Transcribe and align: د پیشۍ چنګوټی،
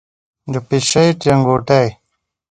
د 0.53 0.55
پیشۍ 0.67 1.07
چنګوټی، 1.21 1.85